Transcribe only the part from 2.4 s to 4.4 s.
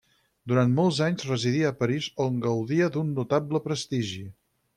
gaudia d'un notable prestigi.